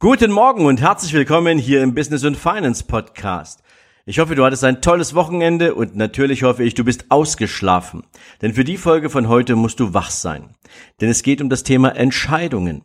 Guten 0.00 0.30
Morgen 0.30 0.64
und 0.64 0.80
herzlich 0.80 1.12
willkommen 1.12 1.58
hier 1.58 1.82
im 1.82 1.92
Business 1.92 2.24
und 2.24 2.36
Finance 2.36 2.84
Podcast. 2.84 3.64
Ich 4.06 4.20
hoffe, 4.20 4.36
du 4.36 4.44
hattest 4.44 4.62
ein 4.62 4.80
tolles 4.80 5.16
Wochenende 5.16 5.74
und 5.74 5.96
natürlich 5.96 6.44
hoffe 6.44 6.62
ich, 6.62 6.74
du 6.74 6.84
bist 6.84 7.06
ausgeschlafen. 7.08 8.04
Denn 8.40 8.54
für 8.54 8.62
die 8.62 8.76
Folge 8.76 9.10
von 9.10 9.26
heute 9.26 9.56
musst 9.56 9.80
du 9.80 9.94
wach 9.94 10.10
sein. 10.10 10.54
Denn 11.00 11.08
es 11.08 11.24
geht 11.24 11.40
um 11.40 11.48
das 11.48 11.64
Thema 11.64 11.96
Entscheidungen. 11.96 12.82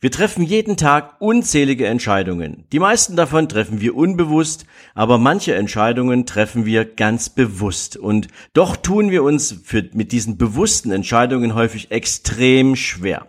Wir 0.00 0.10
treffen 0.10 0.42
jeden 0.42 0.78
Tag 0.78 1.20
unzählige 1.20 1.86
Entscheidungen. 1.86 2.64
Die 2.72 2.78
meisten 2.78 3.14
davon 3.14 3.46
treffen 3.46 3.82
wir 3.82 3.94
unbewusst, 3.94 4.64
aber 4.94 5.18
manche 5.18 5.54
Entscheidungen 5.54 6.24
treffen 6.24 6.64
wir 6.64 6.86
ganz 6.86 7.28
bewusst. 7.28 7.98
Und 7.98 8.28
doch 8.54 8.78
tun 8.78 9.10
wir 9.10 9.22
uns 9.22 9.54
für, 9.64 9.84
mit 9.92 10.12
diesen 10.12 10.38
bewussten 10.38 10.92
Entscheidungen 10.92 11.54
häufig 11.54 11.90
extrem 11.90 12.74
schwer. 12.74 13.28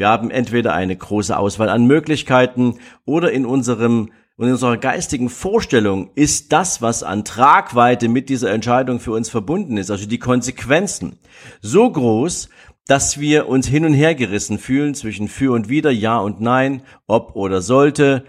Wir 0.00 0.08
haben 0.08 0.30
entweder 0.30 0.72
eine 0.72 0.96
große 0.96 1.36
Auswahl 1.36 1.68
an 1.68 1.84
Möglichkeiten 1.84 2.78
oder 3.04 3.32
in 3.32 3.44
unserem 3.44 4.08
in 4.38 4.50
unserer 4.50 4.78
geistigen 4.78 5.28
Vorstellung 5.28 6.08
ist 6.14 6.52
das, 6.54 6.80
was 6.80 7.02
an 7.02 7.26
Tragweite 7.26 8.08
mit 8.08 8.30
dieser 8.30 8.50
Entscheidung 8.50 8.98
für 8.98 9.12
uns 9.12 9.28
verbunden 9.28 9.76
ist, 9.76 9.90
also 9.90 10.06
die 10.06 10.18
Konsequenzen, 10.18 11.18
so 11.60 11.92
groß, 11.92 12.48
dass 12.86 13.20
wir 13.20 13.46
uns 13.46 13.68
hin 13.68 13.84
und 13.84 13.92
her 13.92 14.14
gerissen 14.14 14.58
fühlen 14.58 14.94
zwischen 14.94 15.28
für 15.28 15.52
und 15.52 15.68
wider, 15.68 15.90
ja 15.90 16.18
und 16.18 16.40
nein, 16.40 16.80
ob 17.06 17.36
oder 17.36 17.60
sollte, 17.60 18.24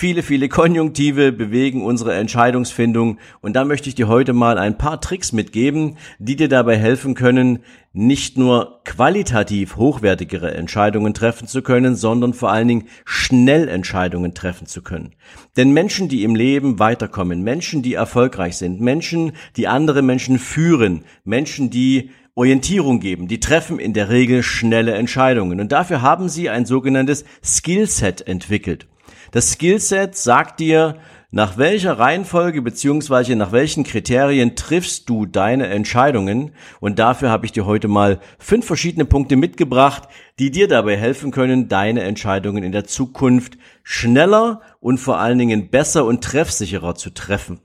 Viele, 0.00 0.22
viele 0.22 0.48
Konjunktive 0.48 1.30
bewegen 1.30 1.84
unsere 1.84 2.14
Entscheidungsfindung 2.14 3.18
und 3.42 3.54
da 3.54 3.66
möchte 3.66 3.90
ich 3.90 3.94
dir 3.94 4.08
heute 4.08 4.32
mal 4.32 4.56
ein 4.56 4.78
paar 4.78 4.98
Tricks 4.98 5.32
mitgeben, 5.32 5.98
die 6.18 6.36
dir 6.36 6.48
dabei 6.48 6.78
helfen 6.78 7.14
können, 7.14 7.58
nicht 7.92 8.38
nur 8.38 8.80
qualitativ 8.86 9.76
hochwertigere 9.76 10.54
Entscheidungen 10.54 11.12
treffen 11.12 11.46
zu 11.46 11.60
können, 11.60 11.96
sondern 11.96 12.32
vor 12.32 12.50
allen 12.50 12.68
Dingen 12.68 12.88
schnell 13.04 13.68
Entscheidungen 13.68 14.32
treffen 14.32 14.66
zu 14.66 14.80
können. 14.80 15.16
Denn 15.58 15.72
Menschen, 15.72 16.08
die 16.08 16.24
im 16.24 16.34
Leben 16.34 16.78
weiterkommen, 16.78 17.42
Menschen, 17.42 17.82
die 17.82 17.92
erfolgreich 17.92 18.56
sind, 18.56 18.80
Menschen, 18.80 19.32
die 19.58 19.68
andere 19.68 20.00
Menschen 20.00 20.38
führen, 20.38 21.04
Menschen, 21.24 21.68
die 21.68 22.08
Orientierung 22.34 23.00
geben, 23.00 23.28
die 23.28 23.38
treffen 23.38 23.78
in 23.78 23.92
der 23.92 24.08
Regel 24.08 24.42
schnelle 24.42 24.94
Entscheidungen 24.94 25.60
und 25.60 25.72
dafür 25.72 26.00
haben 26.00 26.30
sie 26.30 26.48
ein 26.48 26.64
sogenanntes 26.64 27.26
Skillset 27.44 28.26
entwickelt. 28.26 28.86
Das 29.32 29.52
Skillset 29.52 30.16
sagt 30.16 30.58
dir, 30.58 30.96
nach 31.30 31.56
welcher 31.56 31.96
Reihenfolge 31.96 32.60
beziehungsweise 32.60 33.36
nach 33.36 33.52
welchen 33.52 33.84
Kriterien 33.84 34.56
triffst 34.56 35.08
du 35.08 35.26
deine 35.26 35.68
Entscheidungen? 35.68 36.50
Und 36.80 36.98
dafür 36.98 37.30
habe 37.30 37.46
ich 37.46 37.52
dir 37.52 37.64
heute 37.64 37.86
mal 37.86 38.18
fünf 38.40 38.66
verschiedene 38.66 39.04
Punkte 39.04 39.36
mitgebracht, 39.36 40.08
die 40.40 40.50
dir 40.50 40.66
dabei 40.66 40.96
helfen 40.96 41.30
können, 41.30 41.68
deine 41.68 42.02
Entscheidungen 42.02 42.64
in 42.64 42.72
der 42.72 42.86
Zukunft 42.86 43.56
schneller 43.84 44.62
und 44.80 44.98
vor 44.98 45.18
allen 45.18 45.38
Dingen 45.38 45.70
besser 45.70 46.04
und 46.04 46.24
treffsicherer 46.24 46.96
zu 46.96 47.10
treffen. 47.10 47.60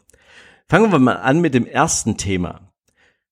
Fangen 0.69 0.91
wir 0.91 0.99
mal 0.99 1.17
an 1.17 1.41
mit 1.41 1.55
dem 1.55 1.65
ersten 1.65 2.17
Thema. 2.17 2.71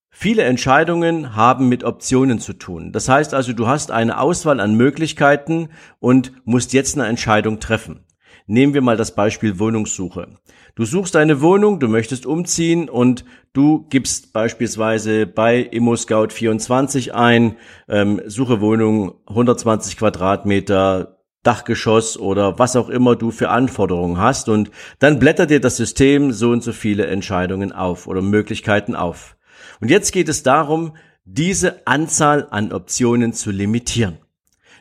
Viele 0.10 0.44
Entscheidungen 0.44 1.36
haben 1.36 1.70
mit 1.70 1.84
Optionen 1.84 2.40
zu 2.40 2.54
tun. 2.54 2.92
Das 2.92 3.10
heißt 3.10 3.36
also, 3.36 3.54
du 3.54 3.68
hast 3.68 3.92
eine 3.92 4.20
Auswahl 4.20 4.60
an 4.60 4.76
Möglichkeiten 4.76 5.70
und 6.00 6.32
musst 6.46 6.74
jetzt 6.74 6.96
eine 6.96 7.08
Entscheidung 7.08 7.60
treffen. 7.60 8.03
Nehmen 8.46 8.74
wir 8.74 8.82
mal 8.82 8.98
das 8.98 9.16
Beispiel 9.16 9.58
Wohnungssuche. 9.60 10.28
Du 10.76 10.86
suchst 10.86 11.16
eine 11.16 11.42
Wohnung, 11.42 11.80
du 11.80 11.88
möchtest 11.88 12.26
umziehen 12.26 12.90
und 12.90 13.24
du 13.54 13.86
gibst 13.90 14.34
beispielsweise 14.34 15.28
bei 15.28 15.70
ImmoScout24 15.72 17.12
ein, 17.12 17.56
ähm, 17.88 18.22
suche 18.26 18.60
Wohnung 18.60 19.14
120 19.28 19.98
Quadratmeter, 19.98 21.20
Dachgeschoss 21.44 22.18
oder 22.18 22.58
was 22.58 22.76
auch 22.76 22.90
immer 22.90 23.16
du 23.16 23.32
für 23.32 23.50
Anforderungen 23.50 24.18
hast 24.18 24.50
und 24.50 24.72
dann 25.00 25.20
blättert 25.20 25.50
dir 25.50 25.60
das 25.60 25.78
System 25.78 26.32
so 26.32 26.52
und 26.52 26.64
so 26.64 26.72
viele 26.72 27.08
Entscheidungen 27.08 27.72
auf 27.72 28.08
oder 28.08 28.22
Möglichkeiten 28.22 28.96
auf. 28.96 29.36
Und 29.80 29.90
jetzt 29.90 30.12
geht 30.12 30.30
es 30.30 30.44
darum, 30.44 30.96
diese 31.26 31.86
Anzahl 31.86 32.48
an 32.50 32.74
Optionen 32.74 33.34
zu 33.34 33.52
limitieren. 33.52 34.18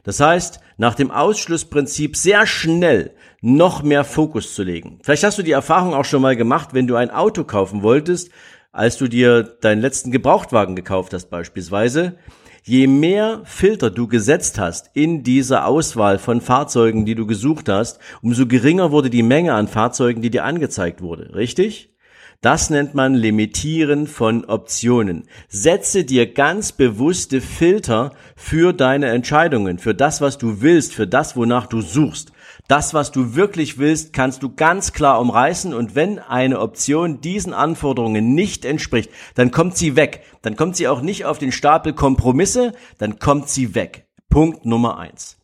Das 0.04 0.20
heißt, 0.20 0.60
nach 0.78 0.94
dem 0.94 1.10
Ausschlussprinzip 1.10 2.16
sehr 2.16 2.46
schnell 2.46 3.14
noch 3.42 3.82
mehr 3.82 4.04
Fokus 4.04 4.54
zu 4.54 4.62
legen. 4.62 5.00
Vielleicht 5.02 5.24
hast 5.24 5.36
du 5.36 5.42
die 5.42 5.50
Erfahrung 5.50 5.92
auch 5.92 6.04
schon 6.04 6.22
mal 6.22 6.36
gemacht, 6.36 6.70
wenn 6.72 6.86
du 6.86 6.96
ein 6.96 7.10
Auto 7.10 7.44
kaufen 7.44 7.82
wolltest, 7.82 8.30
als 8.70 8.96
du 8.96 9.08
dir 9.08 9.42
deinen 9.42 9.82
letzten 9.82 10.12
Gebrauchtwagen 10.12 10.76
gekauft 10.76 11.12
hast 11.12 11.28
beispielsweise. 11.28 12.14
Je 12.64 12.86
mehr 12.86 13.42
Filter 13.44 13.90
du 13.90 14.06
gesetzt 14.06 14.60
hast 14.60 14.90
in 14.94 15.24
dieser 15.24 15.66
Auswahl 15.66 16.18
von 16.20 16.40
Fahrzeugen, 16.40 17.04
die 17.04 17.16
du 17.16 17.26
gesucht 17.26 17.68
hast, 17.68 17.98
umso 18.22 18.46
geringer 18.46 18.92
wurde 18.92 19.10
die 19.10 19.24
Menge 19.24 19.52
an 19.54 19.66
Fahrzeugen, 19.66 20.22
die 20.22 20.30
dir 20.30 20.44
angezeigt 20.44 21.02
wurde. 21.02 21.34
Richtig? 21.34 21.92
Das 22.40 22.70
nennt 22.70 22.94
man 22.94 23.14
Limitieren 23.14 24.06
von 24.06 24.44
Optionen. 24.44 25.24
Setze 25.48 26.04
dir 26.04 26.32
ganz 26.32 26.72
bewusste 26.72 27.40
Filter 27.40 28.12
für 28.36 28.72
deine 28.72 29.10
Entscheidungen, 29.10 29.78
für 29.78 29.94
das, 29.94 30.20
was 30.20 30.38
du 30.38 30.60
willst, 30.60 30.94
für 30.94 31.06
das, 31.06 31.36
wonach 31.36 31.66
du 31.66 31.80
suchst. 31.80 32.31
Das, 32.68 32.94
was 32.94 33.12
du 33.12 33.34
wirklich 33.34 33.78
willst, 33.78 34.12
kannst 34.12 34.42
du 34.42 34.54
ganz 34.54 34.92
klar 34.92 35.20
umreißen 35.20 35.74
und 35.74 35.94
wenn 35.94 36.18
eine 36.18 36.60
Option 36.60 37.20
diesen 37.20 37.52
Anforderungen 37.52 38.34
nicht 38.34 38.64
entspricht, 38.64 39.10
dann 39.34 39.50
kommt 39.50 39.76
sie 39.76 39.96
weg. 39.96 40.22
Dann 40.42 40.56
kommt 40.56 40.76
sie 40.76 40.88
auch 40.88 41.02
nicht 41.02 41.24
auf 41.24 41.38
den 41.38 41.52
Stapel 41.52 41.92
Kompromisse, 41.92 42.72
dann 42.98 43.18
kommt 43.18 43.48
sie 43.48 43.74
weg. 43.74 44.06
Punkt 44.28 44.64
Nummer 44.64 44.98
eins. 44.98 45.38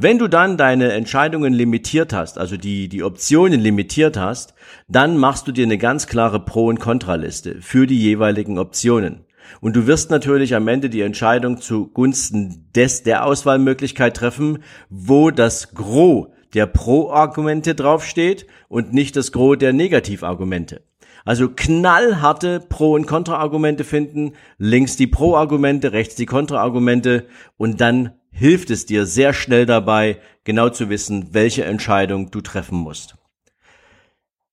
Wenn 0.00 0.18
du 0.18 0.28
dann 0.28 0.56
deine 0.56 0.92
Entscheidungen 0.92 1.52
limitiert 1.52 2.12
hast, 2.12 2.38
also 2.38 2.56
die, 2.56 2.88
die 2.88 3.02
Optionen 3.02 3.60
limitiert 3.60 4.16
hast, 4.16 4.54
dann 4.86 5.16
machst 5.16 5.48
du 5.48 5.52
dir 5.52 5.64
eine 5.64 5.78
ganz 5.78 6.06
klare 6.06 6.38
Pro- 6.38 6.68
und 6.68 6.78
Kontraliste 6.78 7.60
für 7.62 7.86
die 7.86 8.00
jeweiligen 8.00 8.58
Optionen. 8.58 9.24
Und 9.60 9.74
du 9.74 9.86
wirst 9.86 10.10
natürlich 10.10 10.54
am 10.54 10.68
Ende 10.68 10.90
die 10.90 11.00
Entscheidung 11.00 11.60
zugunsten 11.60 12.68
des, 12.76 13.02
der 13.02 13.24
Auswahlmöglichkeit 13.24 14.16
treffen, 14.16 14.62
wo 14.88 15.30
das 15.30 15.74
Gros 15.74 16.28
der 16.54 16.66
Pro-Argumente 16.66 17.74
draufsteht 17.74 18.46
und 18.68 18.92
nicht 18.92 19.16
das 19.16 19.32
Gros 19.32 19.58
der 19.58 19.72
Negativargumente. 19.72 20.82
Also 21.24 21.48
knallharte 21.48 22.60
Pro- 22.60 22.94
und 22.94 23.06
Kontra-Argumente 23.06 23.84
finden, 23.84 24.32
links 24.56 24.96
die 24.96 25.06
Pro-Argumente, 25.06 25.92
rechts 25.92 26.14
die 26.14 26.26
Kontra-Argumente 26.26 27.26
und 27.56 27.80
dann 27.80 28.12
hilft 28.30 28.70
es 28.70 28.86
dir 28.86 29.04
sehr 29.04 29.32
schnell 29.32 29.66
dabei, 29.66 30.20
genau 30.44 30.70
zu 30.70 30.88
wissen, 30.88 31.28
welche 31.32 31.64
Entscheidung 31.64 32.30
du 32.30 32.40
treffen 32.40 32.78
musst. 32.78 33.16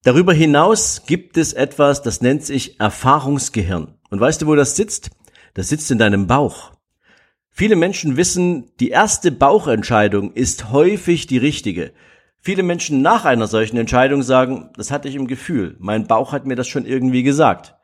Darüber 0.03 0.33
hinaus 0.33 1.03
gibt 1.07 1.37
es 1.37 1.53
etwas, 1.53 2.01
das 2.01 2.21
nennt 2.21 2.43
sich 2.43 2.79
Erfahrungsgehirn. 2.79 3.95
Und 4.09 4.19
weißt 4.19 4.41
du, 4.41 4.47
wo 4.47 4.55
das 4.55 4.75
sitzt? 4.75 5.09
Das 5.55 5.69
sitzt 5.69 5.89
in 5.89 5.97
deinem 5.97 6.27
Bauch. 6.27 6.74
Viele 7.57 7.77
Menschen 7.77 8.17
wissen, 8.17 8.73
die 8.81 8.89
erste 8.89 9.31
Bauchentscheidung 9.31 10.33
ist 10.33 10.71
häufig 10.71 11.25
die 11.25 11.37
richtige. 11.37 11.93
Viele 12.41 12.63
Menschen 12.63 13.01
nach 13.01 13.23
einer 13.23 13.47
solchen 13.47 13.77
Entscheidung 13.77 14.23
sagen, 14.23 14.71
das 14.75 14.91
hatte 14.91 15.07
ich 15.07 15.15
im 15.15 15.25
Gefühl, 15.25 15.77
mein 15.79 16.05
Bauch 16.05 16.33
hat 16.33 16.45
mir 16.45 16.57
das 16.57 16.67
schon 16.67 16.85
irgendwie 16.85 17.23
gesagt. 17.23 17.75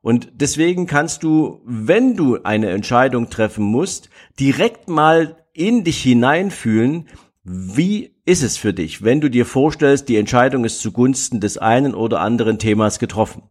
Und 0.00 0.30
deswegen 0.32 0.86
kannst 0.86 1.24
du, 1.24 1.60
wenn 1.66 2.16
du 2.16 2.42
eine 2.42 2.70
Entscheidung 2.70 3.28
treffen 3.28 3.66
musst, 3.66 4.08
direkt 4.40 4.88
mal 4.88 5.36
in 5.52 5.84
dich 5.84 6.02
hineinfühlen, 6.02 7.06
wie 7.44 8.17
ist 8.28 8.42
es 8.42 8.58
für 8.58 8.74
dich, 8.74 9.02
wenn 9.02 9.22
du 9.22 9.30
dir 9.30 9.46
vorstellst, 9.46 10.06
die 10.10 10.18
Entscheidung 10.18 10.66
ist 10.66 10.82
zugunsten 10.82 11.40
des 11.40 11.56
einen 11.56 11.94
oder 11.94 12.20
anderen 12.20 12.58
Themas 12.58 12.98
getroffen? 12.98 13.44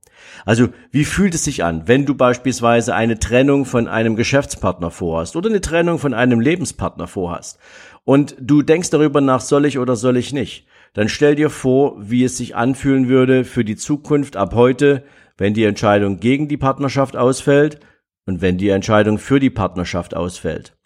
Also, 0.45 0.67
wie 0.91 1.03
fühlt 1.03 1.33
es 1.33 1.45
sich 1.45 1.63
an, 1.63 1.87
wenn 1.87 2.05
du 2.05 2.13
beispielsweise 2.13 2.93
eine 2.93 3.17
Trennung 3.17 3.65
von 3.65 3.87
einem 3.87 4.15
Geschäftspartner 4.15 4.91
vorhast 4.91 5.35
oder 5.35 5.49
eine 5.49 5.61
Trennung 5.61 5.97
von 5.97 6.13
einem 6.13 6.39
Lebenspartner 6.39 7.07
vorhast 7.07 7.57
und 8.03 8.35
du 8.39 8.61
denkst 8.61 8.91
darüber 8.91 9.19
nach, 9.19 9.41
soll 9.41 9.65
ich 9.65 9.79
oder 9.79 9.95
soll 9.95 10.15
ich 10.15 10.31
nicht? 10.31 10.67
Dann 10.93 11.09
stell 11.09 11.33
dir 11.33 11.49
vor, 11.49 11.95
wie 11.99 12.23
es 12.23 12.37
sich 12.37 12.55
anfühlen 12.55 13.09
würde 13.09 13.45
für 13.45 13.65
die 13.65 13.77
Zukunft 13.77 14.37
ab 14.37 14.53
heute, 14.53 15.03
wenn 15.39 15.55
die 15.55 15.63
Entscheidung 15.63 16.19
gegen 16.19 16.47
die 16.47 16.57
Partnerschaft 16.57 17.17
ausfällt 17.17 17.79
und 18.27 18.41
wenn 18.41 18.59
die 18.59 18.69
Entscheidung 18.69 19.17
für 19.17 19.39
die 19.39 19.49
Partnerschaft 19.49 20.15
ausfällt. 20.15 20.76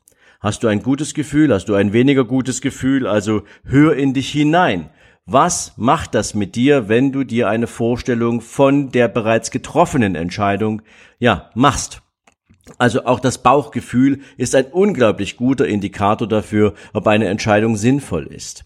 Hast 0.41 0.63
du 0.63 0.67
ein 0.67 0.81
gutes 0.81 1.13
Gefühl? 1.13 1.53
Hast 1.53 1.69
du 1.69 1.75
ein 1.75 1.93
weniger 1.93 2.25
gutes 2.25 2.61
Gefühl? 2.61 3.05
Also 3.05 3.43
hör 3.63 3.95
in 3.95 4.15
dich 4.15 4.31
hinein. 4.31 4.89
Was 5.27 5.73
macht 5.77 6.15
das 6.15 6.33
mit 6.33 6.55
dir, 6.55 6.89
wenn 6.89 7.11
du 7.11 7.23
dir 7.23 7.47
eine 7.47 7.67
Vorstellung 7.67 8.41
von 8.41 8.89
der 8.89 9.07
bereits 9.07 9.51
getroffenen 9.51 10.15
Entscheidung, 10.15 10.81
ja, 11.19 11.51
machst? 11.53 12.01
Also 12.79 13.05
auch 13.05 13.19
das 13.19 13.43
Bauchgefühl 13.43 14.21
ist 14.35 14.55
ein 14.55 14.65
unglaublich 14.65 15.37
guter 15.37 15.67
Indikator 15.67 16.27
dafür, 16.27 16.73
ob 16.91 17.05
eine 17.05 17.27
Entscheidung 17.27 17.75
sinnvoll 17.77 18.25
ist. 18.25 18.65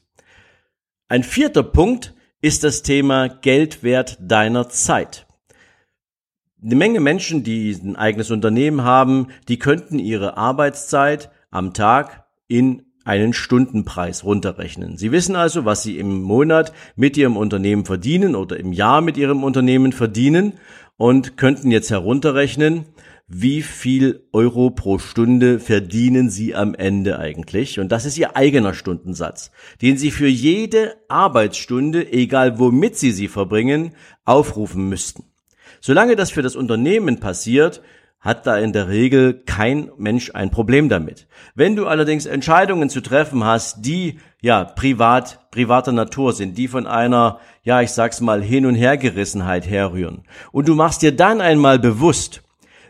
Ein 1.10 1.24
vierter 1.24 1.64
Punkt 1.64 2.14
ist 2.40 2.64
das 2.64 2.84
Thema 2.84 3.28
Geldwert 3.28 4.18
deiner 4.22 4.70
Zeit. 4.70 5.28
Eine 6.64 6.76
Menge 6.76 7.02
Menschen, 7.02 7.44
die 7.44 7.72
ein 7.74 7.98
eigenes 7.98 8.32
Unternehmen 8.32 8.84
haben, 8.84 9.28
die 9.50 9.60
könnten 9.60 10.00
ihre 10.00 10.38
Arbeitszeit 10.38 11.32
am 11.56 11.74
Tag 11.74 12.26
in 12.48 12.84
einen 13.06 13.34
Stundenpreis 13.34 14.24
runterrechnen. 14.24 14.98
Sie 14.98 15.12
wissen 15.12 15.36
also, 15.36 15.64
was 15.64 15.84
Sie 15.84 15.98
im 15.98 16.22
Monat 16.22 16.74
mit 16.96 17.18
Ihrem 17.18 17.38
Unternehmen 17.38 17.86
verdienen 17.86 18.36
oder 18.36 18.60
im 18.60 18.74
Jahr 18.74 19.02
mit 19.02 19.16
Ihrem 19.16 19.44
Unternehmen 19.44 19.94
verdienen 19.94 20.54
und 20.98 21.38
könnten 21.38 21.72
jetzt 21.72 21.92
herunterrechnen, 21.92 22.86
wie 23.28 23.62
viel 23.62 24.28
Euro 24.34 24.70
pro 24.70 25.00
Stunde 25.00 25.60
verdienen 25.60 26.30
Sie 26.30 26.54
am 26.54 26.76
Ende 26.76 27.18
eigentlich? 27.18 27.80
Und 27.80 27.92
das 27.92 28.06
ist 28.06 28.18
Ihr 28.18 28.36
eigener 28.36 28.74
Stundensatz, 28.74 29.52
den 29.82 29.98
Sie 29.98 30.12
für 30.12 30.28
jede 30.28 30.96
Arbeitsstunde, 31.08 32.12
egal 32.12 32.60
womit 32.60 32.98
Sie 32.98 33.12
sie 33.12 33.28
verbringen, 33.28 33.94
aufrufen 34.26 34.90
müssten. 34.90 35.26
Solange 35.80 36.16
das 36.16 36.32
für 36.32 36.42
das 36.42 36.56
Unternehmen 36.56 37.20
passiert, 37.20 37.82
hat 38.26 38.48
da 38.48 38.58
in 38.58 38.74
der 38.74 38.90
Regel 38.90 39.44
kein 39.46 39.92
Mensch 39.98 40.32
ein 40.34 40.50
Problem 40.50 40.90
damit. 40.90 41.28
Wenn 41.54 41.76
du 41.76 41.86
allerdings 41.86 42.26
Entscheidungen 42.26 42.90
zu 42.90 43.02
treffen 43.02 43.44
hast, 43.44 43.86
die 43.86 44.18
ja 44.42 44.64
privat, 44.64 45.52
privater 45.52 45.92
Natur 45.92 46.34
sind, 46.34 46.58
die 46.58 46.68
von 46.68 46.88
einer, 46.88 47.40
ja, 47.64 47.82
ich 47.82 47.92
sag's 47.92 48.22
mal, 48.22 48.42
Hin- 48.42 48.66
und 48.66 48.76
Hergerissenheit 48.76 49.70
herrühren, 49.70 50.24
und 50.52 50.68
du 50.68 50.74
machst 50.74 51.04
dir 51.04 51.16
dann 51.16 51.40
einmal 51.40 51.78
bewusst, 51.78 52.42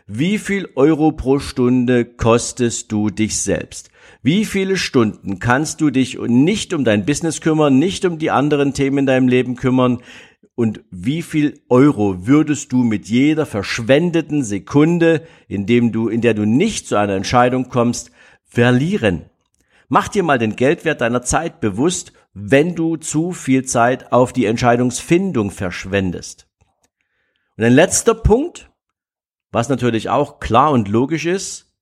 wie 0.06 0.38
viel 0.38 0.68
Euro 0.74 1.12
pro 1.12 1.38
Stunde 1.38 2.04
kostest 2.04 2.90
du 2.90 3.10
dich 3.10 3.40
selbst? 3.42 3.90
Wie 4.22 4.44
viele 4.44 4.76
Stunden 4.76 5.38
kannst 5.38 5.80
du 5.80 5.90
dich 5.90 6.18
nicht 6.18 6.72
um 6.72 6.84
dein 6.84 7.04
Business 7.04 7.40
kümmern, 7.40 7.78
nicht 7.78 8.04
um 8.04 8.18
die 8.18 8.30
anderen 8.30 8.72
Themen 8.72 8.98
in 8.98 9.06
deinem 9.06 9.28
Leben 9.28 9.56
kümmern, 9.56 9.98
und 10.56 10.80
wie 10.90 11.22
viel 11.22 11.60
Euro 11.68 12.26
würdest 12.26 12.72
du 12.72 12.82
mit 12.82 13.08
jeder 13.08 13.46
verschwendeten 13.46 14.42
Sekunde, 14.42 15.26
in 15.48 15.66
dem 15.66 15.92
du, 15.92 16.08
in 16.08 16.22
der 16.22 16.34
du 16.34 16.46
nicht 16.46 16.88
zu 16.88 16.96
einer 16.96 17.14
Entscheidung 17.14 17.68
kommst, 17.68 18.10
verlieren? 18.42 19.26
Mach 19.88 20.08
dir 20.08 20.22
mal 20.22 20.38
den 20.38 20.56
Geldwert 20.56 21.02
deiner 21.02 21.22
Zeit 21.22 21.60
bewusst, 21.60 22.12
wenn 22.32 22.74
du 22.74 22.96
zu 22.96 23.32
viel 23.32 23.66
Zeit 23.66 24.12
auf 24.12 24.32
die 24.32 24.46
Entscheidungsfindung 24.46 25.50
verschwendest. 25.50 26.48
Und 27.56 27.64
ein 27.64 27.74
letzter 27.74 28.14
Punkt, 28.14 28.70
was 29.52 29.68
natürlich 29.68 30.08
auch 30.08 30.40
klar 30.40 30.72
und 30.72 30.88
logisch 30.88 31.26
ist, 31.26 31.74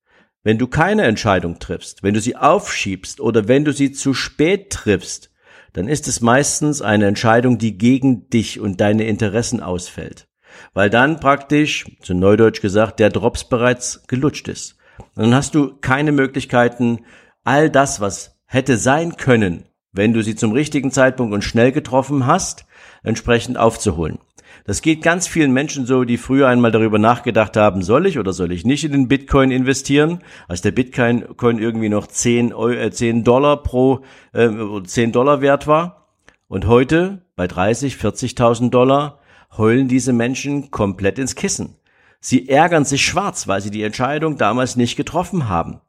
wenn 0.43 0.59
du 0.59 0.67
keine 0.67 1.05
Entscheidung 1.05 1.61
triffst, 1.61 2.03
wenn 2.03 2.12
du 2.12 2.20
sie 2.20 2.37
aufschiebst 2.37 3.20
oder 3.20 3.47
wenn 3.47 3.65
du 3.65 3.73
sie 3.73 3.93
zu 3.93 4.15
spät 4.15 4.70
triffst, 4.70 5.31
dann 5.75 5.88
ist 5.88 6.09
es 6.09 6.21
meistens 6.21 6.81
eine 6.81 7.06
Entscheidung, 7.06 7.59
die 7.59 7.76
gegen 7.76 8.31
dich 8.31 8.61
und 8.61 8.81
deine 8.81 9.05
Interessen 9.05 9.61
ausfällt. 9.61 10.29
Weil 10.73 10.88
dann 10.88 11.21
praktisch, 11.21 11.85
zu 12.00 12.15
Neudeutsch 12.15 12.62
gesagt, 12.62 13.00
der 13.00 13.11
Drops 13.11 13.44
bereits 13.44 14.06
gelutscht 14.06 14.49
ist. 14.49 14.76
Und 15.17 15.25
dann 15.25 15.35
hast 15.35 15.55
du 15.55 15.76
keine 15.81 16.12
Möglichkeiten, 16.12 17.00
all 17.43 17.71
das, 17.71 18.00
was 18.00 18.38
hätte 18.47 18.79
sein 18.79 19.17
können, 19.17 19.65
wenn 19.93 20.12
du 20.12 20.23
sie 20.23 20.37
zum 20.37 20.53
richtigen 20.53 20.93
Zeitpunkt 20.93 21.35
und 21.35 21.43
schnell 21.43 21.73
getroffen 21.73 22.25
hast, 22.25 22.67
entsprechend 23.03 23.59
aufzuholen. 23.59 24.19
Das 24.65 24.83
geht 24.83 25.03
ganz 25.03 25.27
vielen 25.27 25.53
Menschen 25.53 25.87
so, 25.87 26.05
die 26.05 26.17
früher 26.17 26.49
einmal 26.49 26.71
darüber 26.71 26.99
nachgedacht 26.99 27.56
haben, 27.56 27.83
soll 27.83 28.06
ich 28.06 28.19
oder 28.19 28.33
soll 28.33 28.53
ich 28.53 28.65
nicht 28.65 28.85
in 28.85 28.93
den 28.93 29.09
Bitcoin 29.09 29.51
investieren, 29.51 30.21
als 30.49 30.62
der 30.62 30.71
Bitcoin 30.71 31.25
irgendwie 31.41 31.89
noch 31.89 32.06
10, 32.06 32.53
Euro, 32.53 32.91
10 32.91 33.19
äh, 33.19 33.23
Dollar 33.23 33.62
pro, 33.62 34.01
äh, 34.33 34.49
10 34.85 35.12
Dollar 35.12 35.41
wert 35.41 35.67
war. 35.67 36.09
Und 36.49 36.67
heute 36.67 37.23
bei 37.37 37.47
30, 37.47 37.97
40.000 37.97 38.71
Dollar 38.71 39.19
heulen 39.56 39.89
diese 39.89 40.12
Menschen 40.12 40.71
komplett 40.71 41.19
ins 41.19 41.35
Kissen. 41.35 41.77
Sie 42.21 42.49
ärgern 42.49 42.85
sich 42.85 43.05
schwarz, 43.05 43.49
weil 43.49 43.61
sie 43.61 43.71
die 43.71 43.83
Entscheidung 43.83 44.39
damals 44.39 44.77
nicht 44.77 44.97
getroffen 44.97 45.49
haben. 45.49 45.81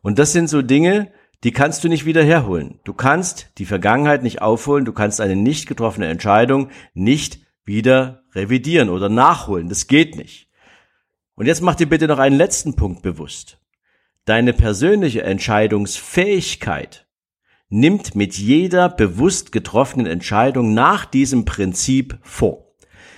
Und 0.00 0.18
das 0.18 0.32
sind 0.32 0.48
so 0.48 0.62
Dinge, 0.62 1.12
die 1.44 1.52
kannst 1.52 1.82
du 1.82 1.88
nicht 1.88 2.06
wieder 2.06 2.22
herholen. 2.22 2.78
Du 2.84 2.94
kannst 2.94 3.50
die 3.58 3.66
Vergangenheit 3.66 4.22
nicht 4.22 4.40
aufholen, 4.40 4.84
du 4.84 4.92
kannst 4.92 5.20
eine 5.20 5.36
nicht 5.36 5.66
getroffene 5.66 6.06
Entscheidung 6.06 6.70
nicht 6.94 7.40
wieder 7.64 8.24
revidieren 8.34 8.88
oder 8.88 9.08
nachholen. 9.08 9.68
Das 9.68 9.86
geht 9.86 10.16
nicht. 10.16 10.48
Und 11.34 11.46
jetzt 11.46 11.62
mach 11.62 11.74
dir 11.74 11.88
bitte 11.88 12.08
noch 12.08 12.18
einen 12.18 12.36
letzten 12.36 12.76
Punkt 12.76 13.02
bewusst. 13.02 13.58
Deine 14.24 14.52
persönliche 14.52 15.22
Entscheidungsfähigkeit 15.22 17.06
nimmt 17.68 18.14
mit 18.14 18.34
jeder 18.36 18.88
bewusst 18.88 19.50
getroffenen 19.50 20.06
Entscheidung 20.06 20.74
nach 20.74 21.04
diesem 21.06 21.44
Prinzip 21.44 22.18
vor. 22.22 22.72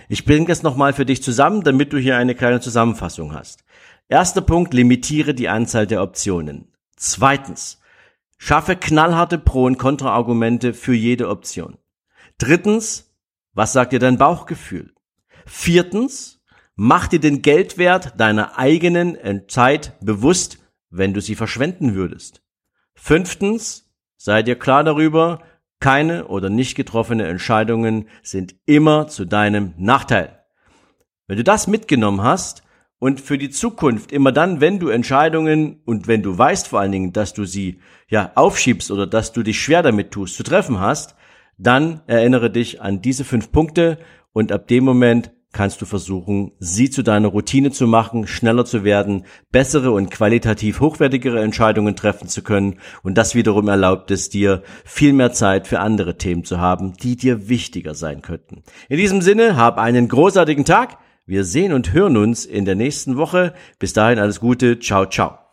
Ich 0.08 0.25
bringe 0.25 0.46
das 0.46 0.62
nochmal 0.62 0.93
für 0.93 1.05
dich 1.05 1.23
zusammen, 1.23 1.62
damit 1.62 1.93
du 1.93 1.99
hier 1.99 2.17
eine 2.17 2.35
kleine 2.35 2.61
Zusammenfassung 2.61 3.35
hast. 3.35 3.64
Erster 4.08 4.43
Punkt, 4.43 4.73
limitiere 4.75 5.35
die 5.35 5.49
Anzahl 5.49 5.87
der 5.87 6.02
Optionen. 6.02 6.69
Zweitens, 6.96 7.81
schaffe 8.38 8.76
knallharte 8.76 9.38
Pro- 9.38 9.64
und 9.64 9.79
Kontraargumente 9.79 10.73
für 10.75 10.94
jede 10.94 11.29
Option. 11.29 11.79
Drittens, 12.38 13.13
was 13.55 13.73
sagt 13.73 13.93
dir 13.93 13.99
dein 13.99 14.19
Bauchgefühl? 14.19 14.93
Viertens, 15.47 16.43
mach 16.77 17.06
dir 17.06 17.21
den 17.21 17.43
Geldwert 17.43 18.19
deiner 18.19 18.58
eigenen 18.58 19.17
Zeit 19.49 19.99
bewusst, 20.01 20.58
wenn 20.91 21.15
du 21.15 21.20
sie 21.20 21.34
verschwenden 21.34 21.94
würdest. 21.94 22.43
Fünftens, 22.94 23.91
sei 24.17 24.43
dir 24.43 24.56
klar 24.56 24.84
darüber, 24.84 25.43
keine 25.81 26.29
oder 26.29 26.49
nicht 26.49 26.77
getroffene 26.77 27.27
Entscheidungen 27.27 28.08
sind 28.23 28.55
immer 28.65 29.08
zu 29.08 29.25
deinem 29.25 29.75
Nachteil. 29.77 30.44
Wenn 31.27 31.37
du 31.37 31.44
das 31.44 31.67
mitgenommen 31.67 32.23
hast 32.23 32.63
und 32.99 33.20
für 33.20 33.39
die 33.39 33.51
Zukunft 33.51 34.13
immer 34.13 34.32
dann, 34.32 34.61
wenn 34.61 34.79
du 34.79 34.89
Entscheidungen 34.89 35.82
und 35.84 36.06
wenn 36.06 36.23
du 36.23 36.37
weißt 36.37 36.69
vor 36.69 36.81
allen 36.81 36.93
Dingen, 36.93 37.13
dass 37.13 37.34
du 37.34 37.44
sie 37.44 37.81
ja 38.08 38.32
aufschiebst 38.34 38.91
oder 38.91 39.06
dass 39.06 39.32
du 39.32 39.43
dich 39.43 39.61
schwer 39.61 39.82
damit 39.82 40.11
tust 40.11 40.37
zu 40.37 40.43
treffen 40.43 40.81
hast, 40.81 41.17
dann 41.58 42.03
erinnere 42.06 42.51
dich 42.51 42.81
an 42.81 43.01
diese 43.01 43.25
fünf 43.25 43.53
Punkte 43.53 43.99
und 44.32 44.53
ab 44.53 44.69
dem 44.69 44.84
Moment 44.84 45.32
kannst 45.55 45.81
du 45.81 45.87
versuchen, 45.87 46.53
sie 46.58 46.91
zu 46.91 47.03
deiner 47.03 47.29
Routine 47.29 47.70
zu 47.70 47.87
machen, 47.87 48.27
schneller 48.27 48.67
zu 48.67 48.84
werden, 48.84 49.25
bessere 49.51 49.93
und 49.93 50.11
qualitativ 50.11 50.81
hochwertigere 50.81 51.41
Entscheidungen 51.41 51.96
treffen 51.96 52.29
zu 52.29 52.43
können 52.43 52.81
und 53.03 53.17
das 53.17 53.34
wiederum 53.34 53.69
erlaubt 53.69 54.11
es 54.11 54.29
dir, 54.29 54.63
viel 54.84 55.15
mehr 55.15 55.32
Zeit 55.32 55.67
für 55.67 55.81
andere 55.81 56.19
Themen 56.19 56.44
zu 56.44 56.58
haben, 56.58 56.94
die 56.94 57.17
dir 57.17 57.49
wichtiger 57.49 57.94
sein 57.94 58.20
könnten. 58.20 58.63
In 58.89 58.99
diesem 58.99 59.23
Sinne, 59.23 59.56
hab 59.56 59.79
einen 59.79 60.08
großartigen 60.08 60.65
Tag. 60.65 60.99
Wir 61.27 61.44
sehen 61.44 61.73
und 61.73 61.94
hören 61.94 62.19
uns 62.19 62.44
in 62.44 62.67
der 62.67 62.75
nächsten 62.75 63.17
Woche. 63.17 63.55
Bis 63.79 63.94
dahin 63.94 64.19
alles 64.19 64.41
Gute. 64.41 64.79
Ciao, 64.79 65.06
ciao. 65.06 65.44